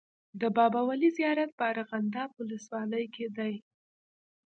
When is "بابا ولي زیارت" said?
0.57-1.49